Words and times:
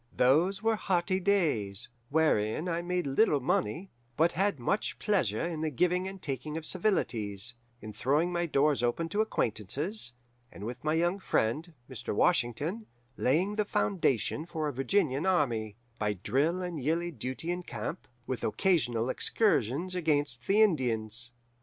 "Those 0.17 0.63
were 0.63 0.77
hearty 0.77 1.19
days, 1.19 1.89
wherein 2.09 2.67
I 2.67 2.81
made 2.81 3.05
little 3.05 3.39
money, 3.39 3.91
but 4.17 4.31
had 4.31 4.59
much 4.59 4.97
pleasure 4.97 5.45
in 5.45 5.61
the 5.61 5.69
giving 5.69 6.07
and 6.07 6.19
taking 6.19 6.57
of 6.57 6.65
civilities, 6.65 7.53
in 7.83 7.93
throwing 7.93 8.31
my 8.33 8.47
doors 8.47 8.81
open 8.81 9.09
to 9.09 9.21
acquaintances, 9.21 10.13
and 10.51 10.63
with 10.63 10.83
my 10.83 10.95
young 10.95 11.19
friend, 11.19 11.75
Mr. 11.87 12.15
Washington, 12.15 12.87
laying 13.15 13.57
the 13.57 13.63
foundation 13.65 14.43
for 14.47 14.67
a 14.67 14.73
Virginian 14.73 15.27
army, 15.27 15.75
by 15.99 16.13
drill 16.13 16.63
and 16.63 16.81
yearly 16.83 17.11
duty 17.11 17.51
in 17.51 17.61
camp, 17.61 18.07
with 18.25 18.43
occasional 18.43 19.07
excursions 19.07 19.93
against 19.93 20.47
the 20.47 20.63
Indians. 20.63 21.29